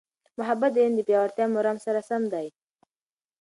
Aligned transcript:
محبت 0.39 0.71
د 0.73 0.77
علم 0.83 0.95
د 0.97 1.01
پیاوړتیا 1.07 1.45
مرام 1.55 1.77
سره 1.85 1.99
سم 2.09 2.21
دی. 2.33 2.47